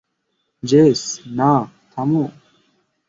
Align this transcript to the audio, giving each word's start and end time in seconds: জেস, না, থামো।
জেস, 0.63 1.01
না, 1.37 1.51
থামো। 1.91 2.23